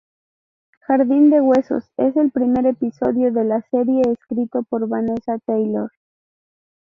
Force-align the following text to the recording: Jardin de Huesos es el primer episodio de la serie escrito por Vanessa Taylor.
Jardin 0.87 1.29
de 1.29 1.41
Huesos 1.41 1.91
es 1.97 2.17
el 2.17 2.31
primer 2.31 2.65
episodio 2.65 3.31
de 3.31 3.43
la 3.43 3.61
serie 3.69 4.01
escrito 4.11 4.63
por 4.63 4.87
Vanessa 4.87 5.37
Taylor. 5.45 5.91